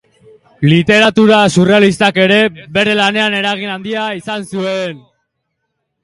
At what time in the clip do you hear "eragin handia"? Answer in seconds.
3.41-4.07